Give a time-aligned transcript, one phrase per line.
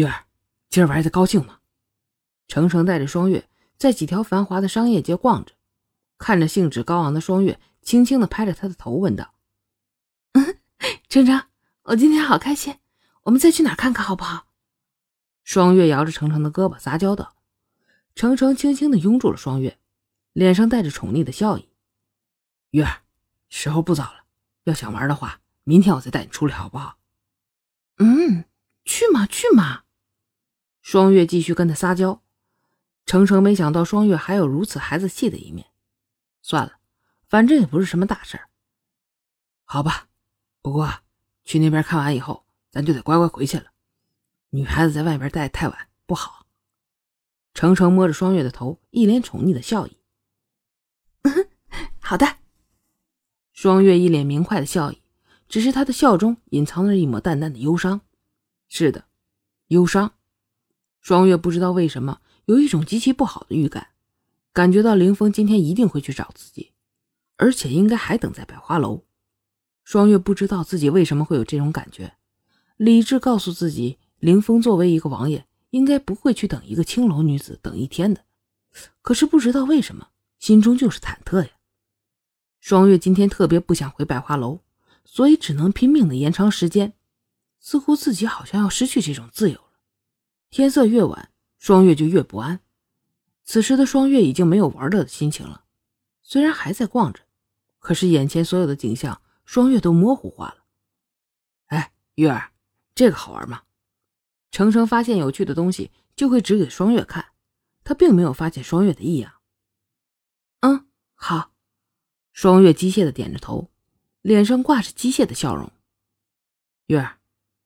[0.00, 0.24] 月儿，
[0.70, 1.58] 今儿玩的高兴吗？
[2.48, 5.52] 程程带着双月在几条繁华的商业街逛着，
[6.16, 9.34] 看着兴致高昂的双月，轻轻的拍着他的头，问道
[10.32, 10.56] ：“嗯，
[11.10, 11.42] 程程，
[11.82, 12.78] 我今天好开心，
[13.24, 14.46] 我们再去哪看看好不好？”
[15.44, 17.36] 双月摇着程程的胳膊撒娇道。
[18.14, 19.78] 程程轻轻的拥住了双月，
[20.32, 21.68] 脸上带着宠溺的笑意
[22.72, 23.02] ：“月儿，
[23.50, 24.24] 时候不早了，
[24.64, 26.96] 要想玩的话，明天我再带你出来，好不好
[28.00, 28.46] ？”“嗯，
[28.86, 29.82] 去嘛去嘛。”
[30.90, 32.20] 双月继续跟他撒娇。
[33.06, 35.68] 程程没想到双月还有如此孩子气的一面，
[36.42, 36.80] 算了，
[37.28, 38.48] 反正也不是什么大事儿。
[39.62, 40.08] 好吧，
[40.60, 40.92] 不过
[41.44, 43.66] 去那边看完以后，咱就得乖乖回去了。
[44.48, 46.44] 女孩子在外边待太晚不好。
[47.54, 49.96] 程程摸着双月的头，一脸宠溺的笑意。
[52.02, 52.38] 好的。
[53.52, 55.00] 双月一脸明快的笑意，
[55.48, 58.00] 只是她的笑中隐藏着一抹淡淡的忧伤。
[58.66, 59.04] 是的，
[59.68, 60.14] 忧伤。
[61.00, 62.20] 双月不知道为什么。
[62.46, 63.88] 有一种极其不好的预感，
[64.52, 66.72] 感觉到林峰今天一定会去找自己，
[67.36, 69.04] 而且应该还等在百花楼。
[69.84, 72.14] 双月不知道自己为什么会有这种感觉，
[72.76, 78.24] 理智告诉自己，林峰作为一个王爷，应该不会去等一个青楼女子等一天的。
[79.00, 80.08] 可是不知道为什么，
[80.40, 81.50] 心中就是忐忑呀。
[82.58, 84.58] 双月今天特别不想回百花楼，
[85.04, 86.94] 所以只能拼命的延长时间，
[87.60, 89.69] 似乎自己好像要失去这种自由。
[90.50, 91.30] 天色越晚。
[91.58, 92.60] 双月就越不安。
[93.44, 95.64] 此时的双月已经没有玩乐的心情了，
[96.22, 97.20] 虽然还在逛着，
[97.78, 100.64] 可是眼前所有的景象，双月都模糊化了。
[101.66, 102.52] 哎，月儿，
[102.94, 103.64] 这个好玩吗？
[104.50, 107.26] 程程发现有趣的东西就会指给双月看，
[107.84, 109.34] 他并没有发现双月的异样。
[110.60, 111.52] 嗯，好。
[112.32, 113.70] 双月机械的点着头，
[114.22, 115.70] 脸上挂着机械的笑容。
[116.86, 117.18] 月儿，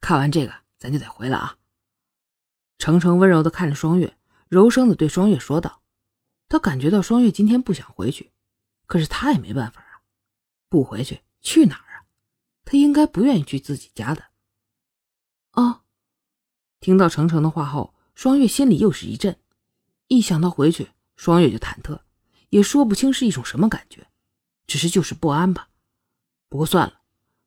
[0.00, 1.58] 看完这个，咱就得回来啊。
[2.82, 4.16] 程程温柔地看着双月，
[4.48, 5.82] 柔声地对双月说道
[6.50, 8.32] ：“他感觉到双月今天不想回去，
[8.86, 10.02] 可是他也没办法啊，
[10.68, 12.02] 不回去去哪儿啊？
[12.64, 14.24] 他应该不愿意去自己家的。”
[15.52, 15.84] 啊，
[16.80, 19.38] 听到程程的话后，双月心里又是一震，
[20.08, 22.00] 一想到回去，双月就忐忑，
[22.48, 24.08] 也说不清是一种什么感觉，
[24.66, 25.68] 只是就是不安吧。
[26.48, 27.02] 不过算了，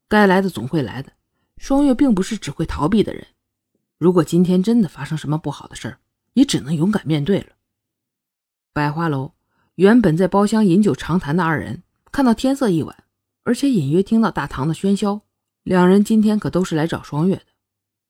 [0.08, 1.12] 该来的总会来的。
[1.58, 3.28] 双月并不是只会逃避的人。
[3.98, 6.00] 如果今天真的发生什么不好的事儿，
[6.34, 7.54] 也只能勇敢面对了。
[8.74, 9.34] 百花楼
[9.76, 13.04] 原本在包厢饮酒长谈的二人，看到天色已晚，
[13.44, 15.22] 而且隐约听到大堂的喧嚣，
[15.64, 17.46] 两人今天可都是来找双月的。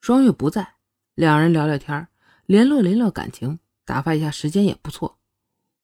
[0.02, 0.76] 双月不在，
[1.14, 2.08] 两人聊聊天，
[2.46, 5.20] 联络联络感情，打发一下时间也不错。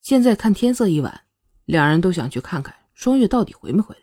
[0.02, 1.26] 现在看天色已晚，
[1.66, 4.02] 两人都想去看看双月到底回没回来。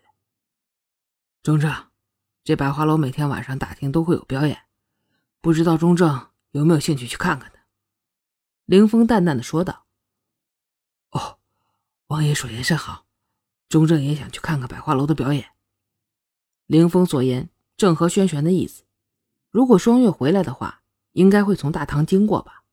[1.43, 1.73] 中正，
[2.45, 4.68] 这百花楼每天晚上大厅都会有表演。
[5.41, 7.59] 不知道钟正有没有兴趣去看看呢？
[8.65, 9.87] 凌峰淡淡的说道。
[11.13, 11.39] “哦，
[12.09, 13.07] 王爷所言甚好，
[13.69, 15.51] 钟正也想去看看百花楼的表演。”
[16.67, 18.83] 凌峰所言正合轩辕的意思。
[19.51, 20.83] 如果双月回来的话，
[21.13, 22.65] 应该会从大堂经过吧？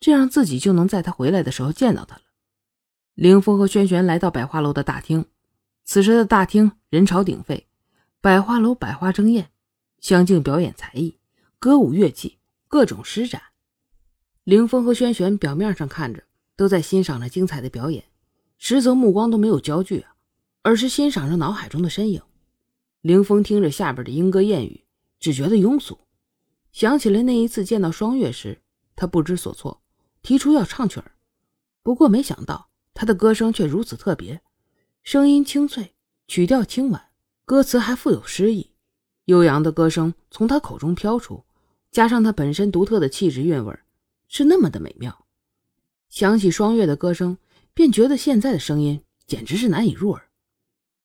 [0.00, 2.22] 这样自己就能在他回来的时候见到他了。
[3.14, 5.26] 凌峰和轩辕来到百花楼的大厅，
[5.84, 7.66] 此时的大厅人潮鼎沸，
[8.20, 9.50] 百花楼百花争艳，
[10.00, 11.18] 相竞表演才艺。
[11.58, 13.42] 歌舞乐器，各种施展。
[14.44, 16.22] 凌风和轩轩表面上看着
[16.54, 18.04] 都在欣赏着精彩的表演，
[18.58, 20.14] 实则目光都没有焦距啊，
[20.62, 22.22] 而是欣赏着脑海中的身影。
[23.00, 24.84] 凌风听着下边的莺歌燕语，
[25.18, 25.98] 只觉得庸俗，
[26.72, 28.60] 想起了那一次见到双月时，
[28.94, 29.82] 他不知所措，
[30.22, 31.12] 提出要唱曲儿。
[31.82, 34.42] 不过没想到他的歌声却如此特别，
[35.02, 35.94] 声音清脆，
[36.28, 37.10] 曲调轻婉，
[37.46, 38.72] 歌词还富有诗意，
[39.24, 41.44] 悠扬的歌声从他口中飘出。
[41.96, 43.74] 加上他本身独特的气质韵味，
[44.28, 45.24] 是那么的美妙。
[46.10, 47.38] 想起双月的歌声，
[47.72, 50.28] 便觉得现在的声音简直是难以入耳。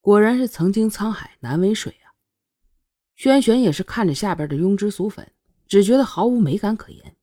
[0.01, 2.11] 果然是曾经沧海难为水啊！
[3.15, 5.31] 轩辕也是看着下边的庸脂俗粉，
[5.65, 7.15] 只觉得毫无美感可言，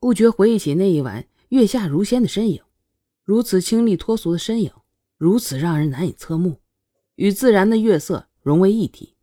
[0.00, 2.62] 不觉回忆起那一晚月下如仙的身影，
[3.22, 4.72] 如此清丽脱俗的身影，
[5.18, 6.62] 如此让人难以侧目，
[7.16, 9.14] 与自然的月色融为一体，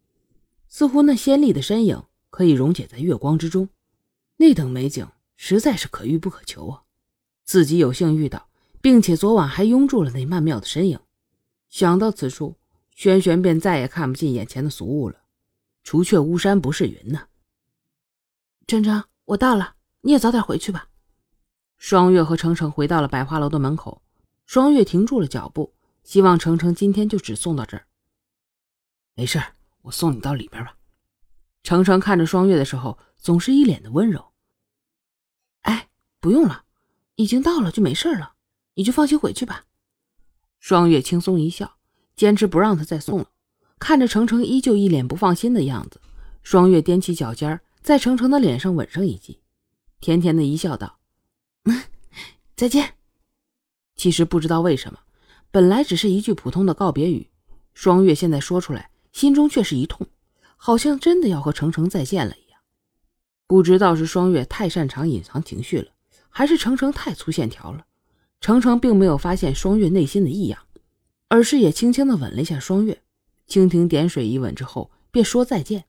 [0.67, 2.03] 似乎那仙丽的身影。
[2.35, 3.69] 可以溶解在月光之中，
[4.35, 6.83] 那等美景实在是可遇不可求啊！
[7.45, 8.49] 自己有幸遇到，
[8.81, 10.99] 并且昨晚还拥住了那曼妙的身影。
[11.69, 12.57] 想到此处，
[12.93, 15.21] 轩轩便再也看不进眼前的俗物了。
[15.81, 17.27] 除却巫山不是云呐。
[18.67, 20.89] 真真，我到了，你也早点回去吧。
[21.77, 24.01] 双月和程程回到了百花楼的门口，
[24.45, 25.73] 双月停住了脚步，
[26.03, 27.87] 希望程程今天就只送到这儿。
[29.13, 29.41] 没事，
[29.83, 30.75] 我送你到里边吧。
[31.65, 34.33] 程程看着双月的时候，总是一脸的温柔。
[35.61, 35.89] 哎
[36.19, 36.63] 不用了，
[37.15, 38.33] 已经到了就没事了，
[38.75, 39.65] 你就放心回去吧。
[40.59, 41.77] 双月轻松一笑，
[42.15, 43.31] 坚持不让他再送了。
[43.79, 45.99] 看着程程依旧一脸不放心的样子，
[46.43, 49.39] 双月踮起脚尖，在程程的脸上吻上一记，
[49.99, 50.99] 甜甜的一笑，道
[51.65, 51.81] ：“嗯
[52.55, 52.93] 再见。”
[53.97, 54.99] 其实不知道为什么，
[55.49, 57.27] 本来只是一句普通的告别语，
[57.73, 60.07] 双月现在说出来，心中却是一痛，
[60.65, 62.59] 好像真的要和程程再见了一样。
[63.45, 65.91] 不知道是双月太擅长隐藏情绪了，
[66.27, 67.85] 还是程程太粗线条了。
[68.41, 70.59] 程程并没有发现双月内心的异样，
[71.27, 73.03] 而是也轻轻的吻了一下双月，
[73.47, 75.85] 蜻蜓点水一吻之后，便说再见。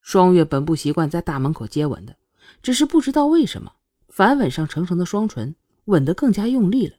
[0.00, 2.16] 双月本不习惯在大门口接吻的，
[2.62, 3.74] 只是不知道为什么
[4.08, 5.54] 反吻上程程的双唇，
[5.84, 6.96] 吻得更加用力了。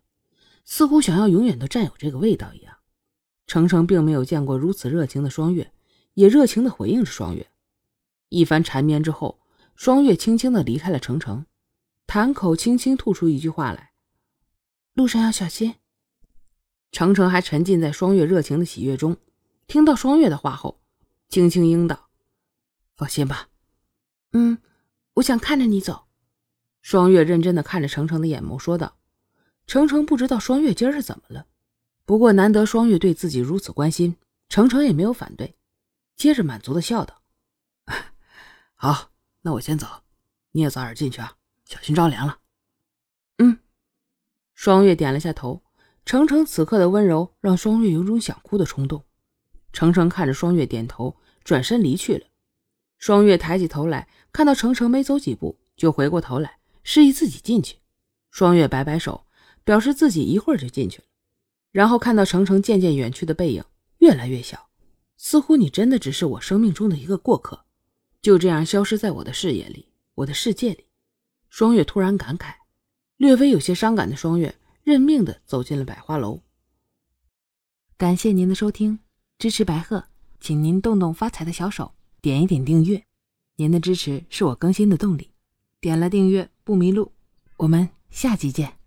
[0.63, 2.75] 似乎想要永远都占有这个味道一样，
[3.47, 5.71] 程程并没有见过如此热情的双月，
[6.13, 7.47] 也热情的回应着双月。
[8.29, 9.39] 一番缠绵之后，
[9.75, 11.45] 双月轻轻的离开了程程，
[12.07, 13.91] 潭口轻轻吐出一句话来
[14.93, 15.75] ：“路上要小心。”
[16.91, 19.17] 程程还沉浸在双月热情的喜悦中，
[19.67, 20.79] 听到双月的话后，
[21.29, 22.09] 轻轻应道
[22.95, 23.49] ：“放心吧。
[24.33, 24.57] ”“嗯，
[25.15, 26.05] 我想看着你走。”
[26.81, 28.97] 双月认真的看着程程的眼眸说道。
[29.65, 31.47] 程程不知道双月今儿是怎么了，
[32.05, 34.17] 不过难得双月对自己如此关心，
[34.49, 35.55] 程程也没有反对，
[36.15, 37.21] 接着满足的笑道
[38.75, 39.11] ：“好，
[39.41, 39.87] 那我先走，
[40.51, 42.39] 你也早点进去啊，小心着凉了。”
[43.39, 43.59] 嗯，
[44.53, 45.63] 双月点了下头。
[46.05, 49.05] 程程此刻的温柔让双月有种想哭的冲动。
[49.71, 52.27] 程程看着双月点头，转身离去了。
[52.97, 57.79] 双月抬起头来，看到程程没走几步就回过头来，示意自己进去。
[58.31, 59.25] 双月摆摆手。
[59.65, 61.05] 表示自己一会儿就进去了，
[61.71, 63.63] 然后看到程程渐渐远去的背影
[63.99, 64.67] 越来越小，
[65.25, 67.63] 似乎你真的只是我生命中的一个过客，
[68.21, 70.85] 就这样消失在我的视野里，我的世界里。
[71.47, 72.55] 双月突然感慨，
[73.15, 74.53] 略微有些伤感的双月
[74.83, 76.41] 认命的走进了百花楼。
[77.95, 78.99] 感谢您的收听，
[79.39, 80.03] 支持白鹤，
[80.41, 83.05] 请您动动发财的小手，点一点订阅，
[83.55, 85.31] 您的支持是我更新的动力。
[85.79, 87.13] 点了订阅不迷路，
[87.55, 88.82] 我们下集见。